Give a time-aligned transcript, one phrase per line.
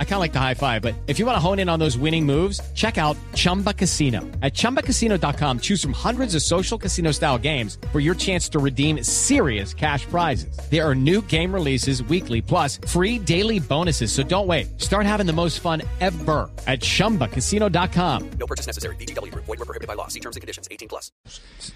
[0.00, 1.78] I kind of like the high five, but if you want to hone in on
[1.78, 4.22] those winning moves, check out Chumba Casino.
[4.42, 9.04] At ChumbaCasino.com, choose from hundreds of social casino style games for your chance to redeem
[9.04, 10.58] serious cash prizes.
[10.70, 14.10] There are new game releases weekly, plus free daily bonuses.
[14.10, 14.66] So don't wait.
[14.80, 18.30] Start having the most fun ever at ChumbaCasino.com.
[18.40, 18.96] No purchase necessary.
[18.96, 19.32] BGW.
[19.32, 20.08] Void were prohibited by law.
[20.08, 20.66] See terms and conditions.
[20.70, 21.12] 18 plus.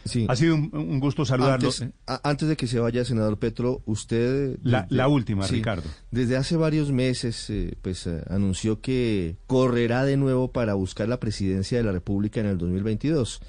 [0.05, 0.27] Sí.
[0.29, 1.69] Ha sido un, un gusto saludarlo.
[1.69, 4.59] Antes, a- antes de que se vaya, senador Petro, usted...
[4.65, 5.83] La- desde- la última, Ricardo.
[6.11, 11.79] Desde hace varios meses, eh, pues anunció que correrá de nuevo para buscar la presidencia
[11.79, 13.41] de la República en el 2022.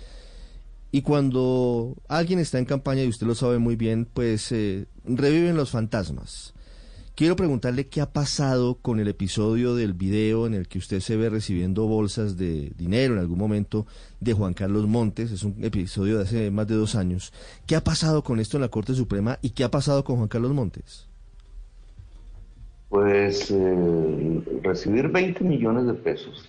[0.92, 5.56] Y cuando alguien está en campaña, y usted lo sabe muy bien, pues eh, reviven
[5.56, 6.54] los fantasmas.
[7.16, 11.16] Quiero preguntarle qué ha pasado con el episodio del video en el que usted se
[11.16, 13.86] ve recibiendo bolsas de dinero en algún momento
[14.20, 15.32] de Juan Carlos Montes.
[15.32, 17.32] Es un episodio de hace más de dos años.
[17.68, 20.28] ¿Qué ha pasado con esto en la Corte Suprema y qué ha pasado con Juan
[20.28, 21.08] Carlos Montes?
[22.94, 26.48] Pues eh, recibir 20 millones de pesos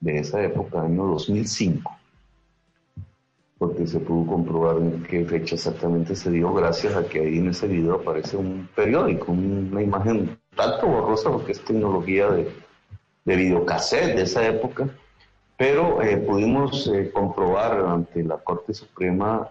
[0.00, 1.90] de esa época, año 2005,
[3.56, 7.48] porque se pudo comprobar en qué fecha exactamente se dio, gracias a que ahí en
[7.48, 12.52] ese video aparece un periódico, una imagen tanto borrosa, porque es tecnología de,
[13.24, 14.90] de videocassette de esa época,
[15.56, 19.48] pero eh, pudimos eh, comprobar ante la Corte Suprema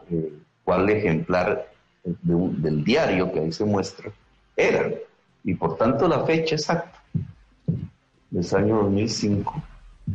[0.64, 1.72] cuál ejemplar
[2.04, 4.12] del diario que ahí se muestra
[4.56, 4.92] era
[5.46, 7.02] y por tanto la fecha exacta
[8.38, 9.64] es año 2005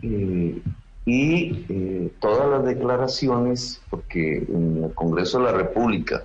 [0.03, 0.61] eh,
[1.07, 6.25] y eh, todas las declaraciones porque en el Congreso de la República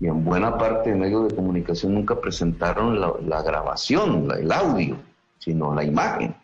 [0.00, 4.96] y en buena parte de medios de comunicación nunca presentaron la, grabación, el audio,
[5.38, 6.34] sino la imagen.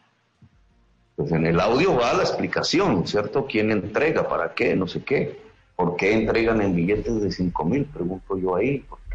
[1.16, 3.46] Pues en el audio va la explicación, ¿cierto?
[3.46, 4.28] ¿Quién entrega?
[4.28, 4.76] ¿Para qué?
[4.76, 5.40] No sé qué.
[5.74, 7.86] ¿Por qué entregan en billetes de 5 mil?
[7.86, 9.05] Pregunto yo ahí, porque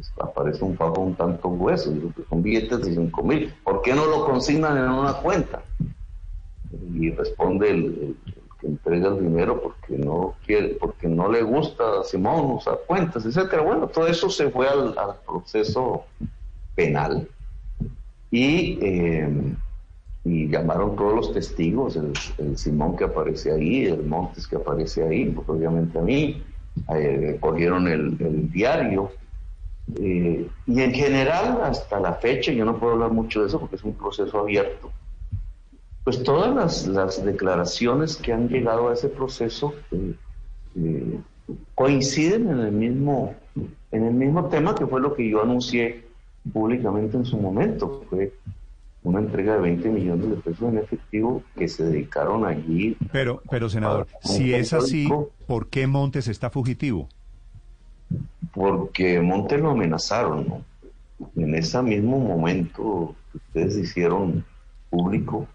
[0.00, 1.92] pues, aparece un fajo un tanto grueso.
[2.28, 3.54] Son billetes de 5 mil.
[3.62, 5.62] ¿Por qué no lo consignan en una cuenta?
[6.94, 8.16] Y responde el,
[8.60, 13.26] que entrega el dinero porque no quiere, porque no le gusta a Simón usar cuentas,
[13.26, 13.62] etcétera.
[13.62, 14.94] Bueno, todo eso se fue al,
[15.26, 16.04] proceso
[16.74, 17.28] penal.
[18.30, 19.54] Y eh,
[20.22, 25.24] y llamaron todos los testigos, el, Simón que aparece ahí, el Montes que aparece ahí,
[25.30, 26.42] pues obviamente a mí,
[26.94, 29.10] eh, cogieron el diario,
[29.98, 33.76] eh, y en general hasta la fecha, yo no puedo hablar mucho de eso porque
[33.76, 34.90] es un proceso abierto,
[36.04, 40.14] pues todas las, las declaraciones que han llegado a ese proceso eh,
[40.76, 41.18] eh,
[41.74, 43.34] coinciden en el mismo
[43.92, 46.04] en el mismo tema que fue lo que yo anuncié
[46.52, 48.32] públicamente en su momento, fue
[49.02, 52.96] una entrega de 20 millones de pesos en efectivo que se dedicaron allí.
[53.12, 55.08] Pero, pero senador, si es así,
[55.46, 57.08] ¿por qué Montes está fugitivo?
[58.52, 60.64] Porque Montes lo amenazaron, ¿no?
[61.36, 64.44] En ese mismo momento que ustedes hicieron
[64.88, 65.46] público,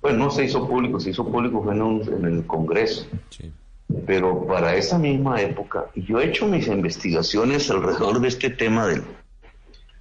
[0.00, 3.06] pues no se hizo público, se hizo público fue en, un- en el Congreso.
[4.06, 9.02] Pero para esa misma época, yo he hecho mis investigaciones alrededor de este tema del-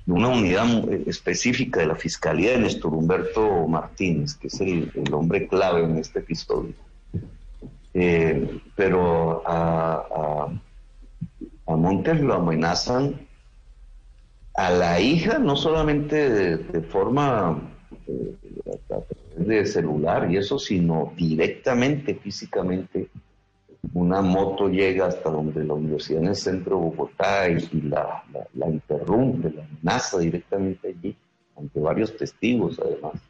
[0.06, 4.92] de una unidad eh, específica de la Fiscalía de Néstor Humberto Martínez, que es el,
[4.94, 6.74] el hombre clave en este episodio.
[7.94, 10.48] Eh, pero a, a,
[11.68, 13.28] a Montes lo amenazan
[14.56, 17.62] a la hija, no solamente de, forma
[18.08, 18.36] eh,
[19.38, 23.10] de celular y eso, sino directamente, físicamente.
[23.94, 28.24] Una moto llega hasta donde la universidad en el centro de Bogotá y, la
[28.68, 31.16] interrumpe, la amenaza directamente allí,
[31.56, 33.22] ante varios testigos además.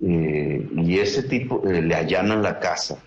[0.00, 3.02] Eh, y ese tipo eh, le allanan la casa,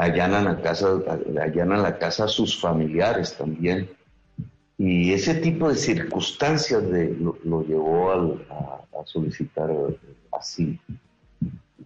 [0.00, 0.88] allanan la casa,
[1.40, 3.88] allanan la casa a sus familiares también.
[4.78, 9.70] Y ese tipo de circunstancias de- lo, lo llevó al- a, a solicitar
[10.32, 10.78] asilo.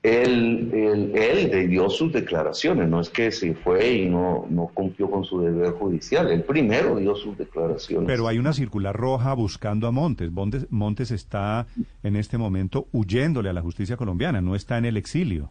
[0.03, 5.11] Él, él, él dio sus declaraciones, no es que se fue y no, no cumplió
[5.11, 8.07] con su deber judicial, él primero dio sus declaraciones.
[8.07, 10.31] Pero hay una circular roja buscando a Montes.
[10.31, 10.67] Montes.
[10.69, 11.67] Montes está
[12.03, 15.49] en este momento huyéndole a la justicia colombiana, no está en el exilio.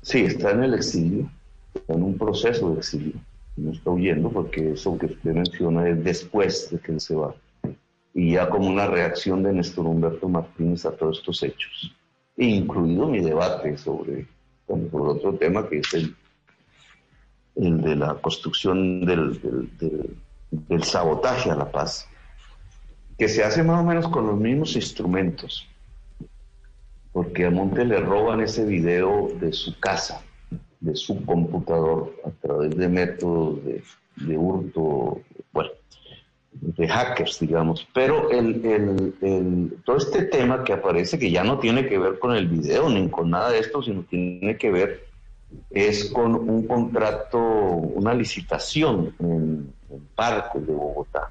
[0.00, 1.30] Sí, está en el exilio,
[1.88, 3.14] en un proceso de exilio,
[3.56, 7.34] no está huyendo porque eso que usted menciona es después de que él se va.
[8.14, 11.94] Y ya como una reacción de Néstor Humberto Martínez a todos estos hechos,
[12.36, 14.26] incluido mi debate sobre,
[14.68, 16.14] bueno, sobre otro tema que es el,
[17.56, 20.16] el de la construcción del, del- del-
[20.50, 22.08] del sabotaje a la paz,
[23.18, 25.68] que se hace más o menos con los mismos instrumentos
[27.12, 30.20] porque a Monte le roban ese video de su casa
[30.84, 35.20] de su computador a través de métodos de, hurto,
[35.52, 35.70] bueno,
[36.52, 37.88] de hackers, digamos.
[37.94, 42.18] Pero el, el, el, todo este tema que aparece, que ya no tiene que ver
[42.18, 45.06] con el video ni con nada de esto, sino tiene que ver
[45.70, 51.30] es con un contrato, una licitación en, en de Bogotá.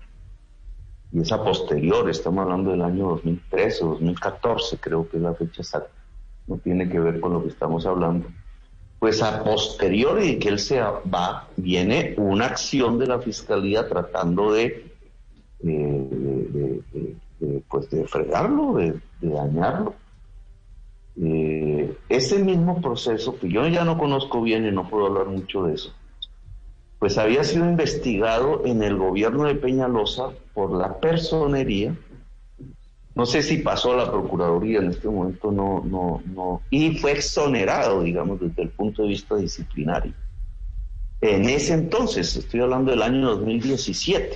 [1.12, 5.34] Y es a posterior, estamos hablando del año 2013 o 2014, creo que es la
[5.34, 5.92] fecha exacta.
[6.48, 8.28] No tiene que ver con lo que estamos hablando
[9.04, 14.54] pues a posteriori de que él se va, viene una acción de la fiscalía tratando
[14.54, 14.94] de,
[15.62, 16.82] eh,
[17.70, 19.94] pues de fregarlo, de, dañarlo.
[21.22, 25.64] Eh, ese mismo proceso, que yo ya no conozco bien y no puedo hablar mucho
[25.64, 25.94] de eso,
[26.98, 31.94] pues había sido investigado en el gobierno de Peñalosa por la personería
[33.16, 36.62] no sé si pasó a la Procuraduría en este momento, no, no, no.
[36.72, 40.14] Y fue exonerado, digamos, desde el punto de vista disciplinario.
[41.22, 44.36] En ese entonces, estoy hablando del año 2017.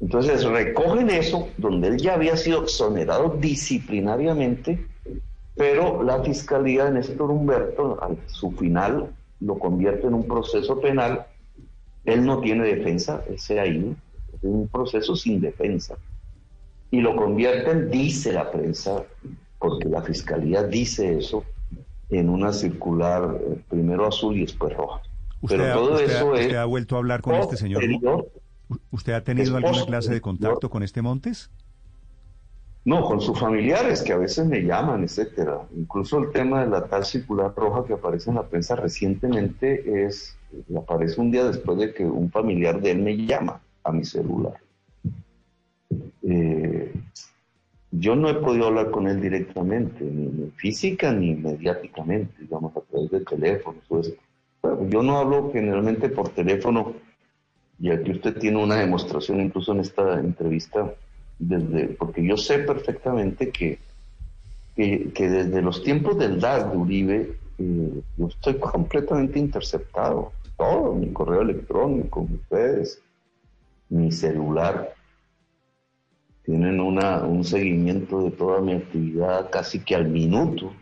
[0.00, 4.86] Entonces recogen eso, donde él ya había sido exonerado disciplinariamente,
[5.54, 9.10] pero la fiscalía de Néstor Humberto, a su final,
[9.40, 11.26] lo convierte en un proceso penal.
[12.06, 13.90] Él no tiene defensa, él se ha ido,
[14.32, 15.96] es un proceso sin defensa
[16.94, 19.02] y lo convierten, dice la prensa,
[19.58, 21.44] porque la fiscalía dice eso,
[22.08, 25.02] en una circular eh, primero azul y después roja.
[25.48, 26.46] Pero todo eso es.
[26.46, 27.82] ¿Usted ha vuelto a hablar con este señor?
[28.92, 31.50] ¿Usted ha tenido alguna clase de contacto con este Montes?
[32.84, 35.62] No, con sus familiares que a veces me llaman, etcétera.
[35.76, 40.36] Incluso el tema de la tal circular roja que aparece en la prensa recientemente es
[40.78, 44.54] aparece un día después de que un familiar de él me llama a mi celular.
[46.26, 46.92] Eh,
[47.90, 53.10] yo no he podido hablar con él directamente, ni, física ni mediáticamente, digamos, a través
[53.10, 53.78] de teléfono.
[54.88, 56.94] yo no hablo generalmente por teléfono,
[57.78, 60.94] y aquí usted tiene una demostración incluso en esta entrevista,
[61.38, 63.78] desde, porque yo sé perfectamente que,
[64.74, 70.32] que, desde los tiempos del DAS de Uribe, eh, yo estoy completamente interceptado.
[70.56, 73.00] Todo, mi correo electrónico, ustedes,
[73.88, 74.94] mi celular
[76.44, 80.72] tienen una, un seguimiento de toda mi actividad casi que al minuto.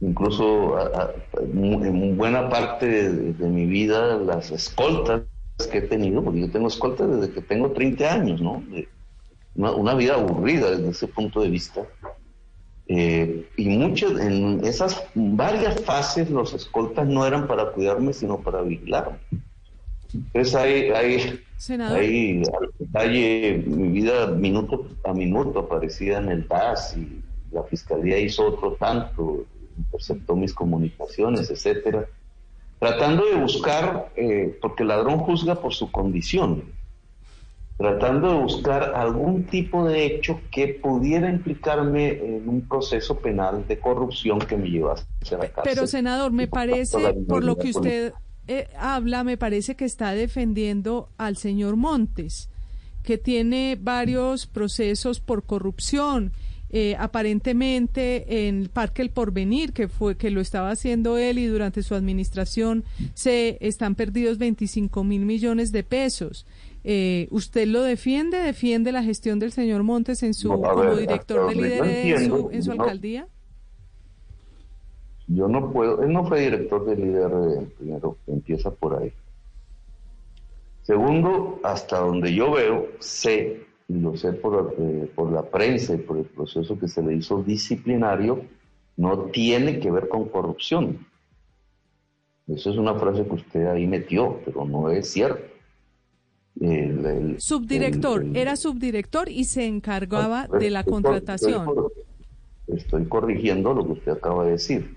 [0.00, 0.76] Incluso
[1.40, 5.22] en buena parte de, mi vida las escoltas
[5.72, 8.62] que he tenido, porque yo tengo escoltas desde que tengo 30 años, ¿no?
[9.54, 11.86] una, vida aburrida desde ese punto de vista.
[12.88, 18.60] Eh, y muchas, en esas varias fases los escoltas no eran para cuidarme, sino para
[18.60, 19.16] vigilarme.
[20.16, 26.96] Entonces hay, hay, hay al detalle, mi vida minuto a minuto aparecía en el DAS
[26.96, 27.22] y
[27.52, 29.44] la fiscalía hizo otro tanto,
[29.76, 32.06] interceptó mis comunicaciones, etcétera,
[32.78, 36.64] tratando de buscar, eh, porque el ladrón juzga por su condición,
[37.76, 43.78] tratando de buscar algún tipo de hecho que pudiera implicarme en un proceso penal de
[43.78, 45.62] corrupción que me llevase a la cárcel.
[45.64, 48.12] Pero senador, me parece, por lo que usted
[48.48, 52.48] eh, habla, me parece que está defendiendo al señor Montes,
[53.02, 56.32] que tiene varios procesos por corrupción.
[56.68, 61.46] Eh, aparentemente en el Parque El Porvenir, que fue que lo estaba haciendo él y
[61.46, 62.82] durante su administración
[63.14, 66.44] se están perdidos 25 mil millones de pesos.
[66.82, 68.38] Eh, ¿Usted lo defiende?
[68.38, 73.28] ¿Defiende la gestión del señor Montes en su como director del líder en su alcaldía?
[75.28, 78.15] Yo no puedo, él no fue director del IDR, primero,
[78.56, 79.12] empieza por ahí.
[80.82, 85.98] Segundo, hasta donde yo veo, sé, y lo sé por, eh, por la prensa y
[85.98, 88.44] por el proceso que se le hizo disciplinario,
[88.96, 91.06] no tiene que ver con corrupción.
[92.46, 95.42] Eso es una frase que usted ahí metió, pero no es cierto.
[97.38, 101.66] subdirector, era subdirector y se encargaba de la contratación.
[102.68, 104.95] estoy corrigiendo lo que usted acaba de decir.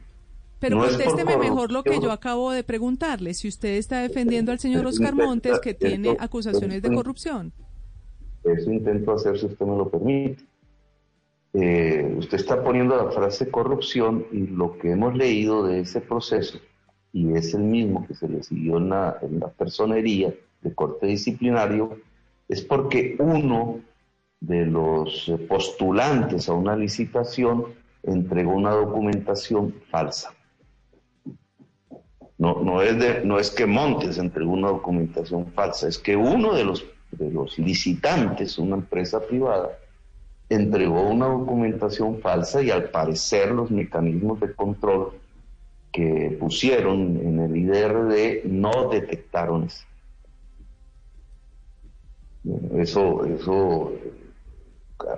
[0.60, 3.34] Pero contésteme mejor lo que yo acabo de preguntarle.
[3.34, 7.54] Si usted está defendiendo al señor Oscar Montes, que tiene acusaciones de corrupción.
[8.44, 10.44] Eso intento hacer, si usted me lo permite.
[11.54, 16.60] Eh, usted está poniendo la frase corrupción y lo que hemos leído de ese proceso,
[17.12, 21.08] y es el mismo que se le siguió en la, en la personería de corte
[21.08, 21.98] disciplinario,
[22.48, 23.80] es porque uno
[24.42, 27.66] de los postulantes a una licitación
[28.04, 30.34] entregó una documentación falsa.
[32.39, 36.55] No, no, es de, no es que Montes entregó una documentación falsa, es que uno
[36.55, 39.77] de los, de los licitantes, una empresa privada,
[40.48, 45.12] entregó una documentación falsa y al parecer los mecanismos de control
[45.91, 49.84] que pusieron en el IDRD no detectaron eso.
[52.77, 53.91] Eso, eso,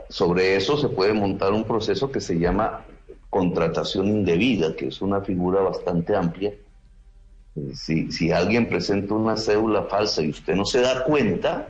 [0.09, 2.83] sobre eso se puede montar un proceso que se llama
[3.29, 6.51] contratación indebida, que es una figura bastante amplia.
[7.55, 11.69] Eh, si, si alguien presenta una cédula falsa y usted no se da cuenta,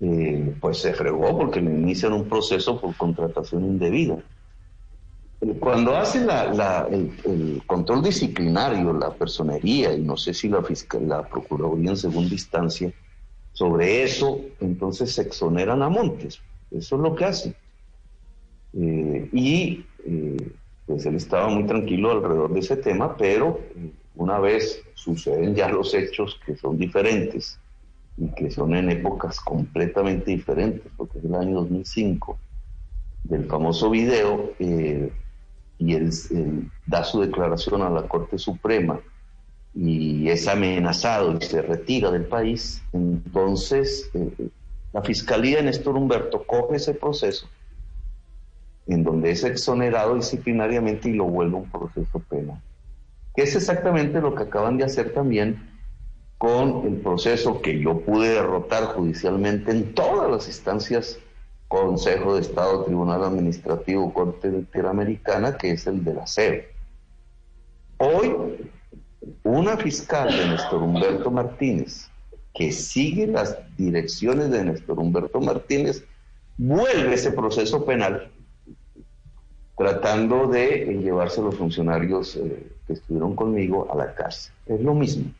[0.00, 4.18] eh, pues se fregó porque le inician un proceso por contratación indebida.
[5.58, 11.28] Cuando hacen la, el, control disciplinario, la personería, y no sé si la, fiscal, la
[11.28, 12.92] Procuraduría en segunda instancia,
[13.52, 16.40] sobre eso, entonces se exoneran a Montes.
[16.70, 17.56] Eso es lo que hacen.
[18.74, 20.52] Eh, y eh,
[20.86, 25.68] pues él estaba muy tranquilo alrededor de ese tema, pero eh, una vez suceden ya
[25.68, 27.58] los hechos que son diferentes
[28.16, 32.38] y que son en épocas completamente diferentes, porque es el año 2005,
[33.24, 39.00] del famoso video, y él, da su declaración a la Corte Suprema
[39.74, 44.48] y es amenazado y se retira del país, entonces eh,
[44.92, 47.48] la Fiscalía de Néstor Humberto coge ese proceso
[48.86, 52.60] en donde es exonerado disciplinariamente y lo vuelve un proceso penal.
[53.34, 55.70] Que es exactamente lo que acaban de hacer también
[56.38, 61.18] con el proceso que yo pude derrotar judicialmente en todas las instancias
[61.72, 66.64] Consejo de Estado, Tribunal Administrativo, Corte Interamericana, que es el de la SEO.
[67.96, 68.36] Hoy,
[69.42, 72.10] una fiscal de Néstor Humberto Martínez,
[72.52, 76.04] que sigue las direcciones de Néstor Humberto Martínez,
[76.58, 78.30] vuelve ese proceso penal
[79.76, 84.52] tratando de llevarse a los funcionarios eh, que estuvieron conmigo a la cárcel.
[84.66, 85.32] Es lo mismo.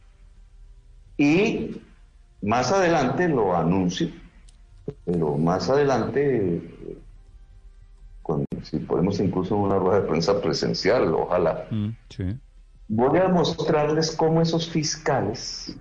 [1.17, 1.81] Y
[2.41, 4.09] más adelante lo anuncio
[5.05, 6.61] pero más adelante,
[8.63, 11.91] si podemos incluso una rueda de prensa presencial, ojalá, mm,
[12.89, 15.77] voy a mostrarles cómo esos fiscales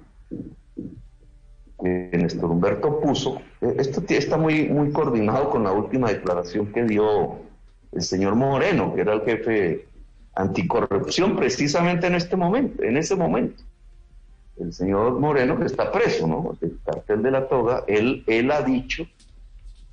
[1.82, 6.84] que Néstor Humberto puso, eh, esto está muy, muy coordinado con la última declaración que
[6.84, 7.40] dio
[7.92, 9.88] el señor Moreno, que era el jefe
[10.36, 13.64] anticorrupción precisamente en este momento, en ese momento
[14.62, 16.58] el señor Moreno, que está preso, ¿no?
[16.62, 19.06] El cartel de la toga, él, él ha dicho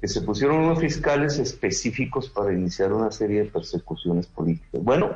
[0.01, 4.83] que se pusieron unos fiscales específicos para iniciar una serie de persecuciones políticas.
[4.83, 5.11] Bueno,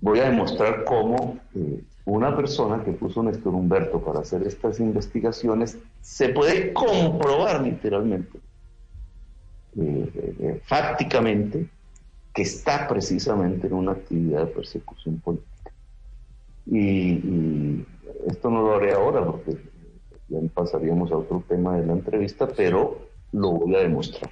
[0.00, 5.78] voy a demostrar cómo eh, una persona que puso Néstor Humberto para hacer estas investigaciones
[6.00, 8.38] se puede comprobar literalmente,
[9.78, 11.68] eh, eh, fácticamente,
[12.34, 15.48] que está precisamente en una actividad de persecución política.
[16.66, 17.84] y
[18.28, 19.56] esto no lo haré ahora porque
[20.28, 24.30] ya pasaríamos a otro tema de la entrevista, pero lo voy a demostrar.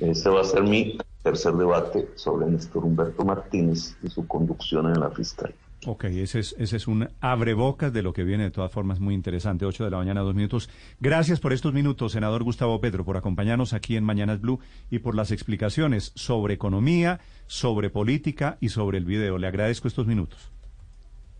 [0.00, 5.00] Este va a ser mi tercer debate sobre Néstor Humberto Martínez y su conducción en
[5.00, 5.56] la fiscalía.
[5.86, 9.14] Ok, ese es, ese es un abrebocas de lo que viene de todas formas muy
[9.14, 9.66] interesante.
[9.66, 10.70] 8 de la mañana, dos minutos.
[11.00, 14.60] Gracias por estos minutos, senador Gustavo Pedro, por acompañarnos aquí en Mañanas Blue
[14.90, 19.36] y por las explicaciones sobre economía, sobre política y sobre el video.
[19.36, 20.50] Le agradezco estos minutos.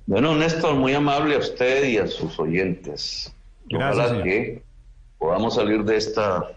[0.06, 3.34] Bueno, Néstor, muy amable a usted y a sus oyentes.
[3.72, 4.62] Ojalá que
[5.18, 6.50] podamos salir de esta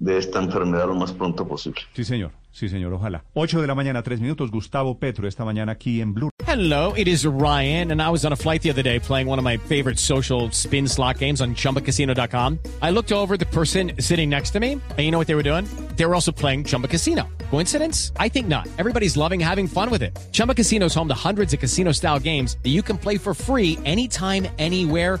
[0.00, 1.80] de esta enfermedad lo más pronto posible.
[1.94, 2.32] Sí, señor.
[2.52, 3.22] Sí, señor, ojalá.
[3.34, 4.50] 8 de la mañana, 3 minutos.
[4.50, 6.30] Gustavo Petro, esta mañana aquí en Blue.
[6.46, 9.38] Hello, it is Ryan, and I was on a flight the other day playing one
[9.38, 12.58] of my favorite social spin slot games on chumbacasino.com.
[12.82, 15.44] I looked over the person sitting next to me, and you know what they were
[15.44, 15.66] doing?
[15.94, 17.28] They were also playing Chumba Casino.
[17.50, 18.10] Coincidence?
[18.16, 18.66] I think not.
[18.78, 20.18] Everybody's loving having fun with it.
[20.32, 23.32] Chumba Casino is home to hundreds of casino style games that you can play for
[23.32, 25.20] free anytime, anywhere,